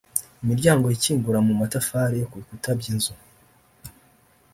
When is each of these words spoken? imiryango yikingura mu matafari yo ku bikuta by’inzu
imiryango 0.43 0.85
yikingura 0.87 1.39
mu 1.47 1.53
matafari 1.61 2.13
yo 2.21 2.25
ku 2.29 2.35
bikuta 2.41 2.69
by’inzu 2.79 3.13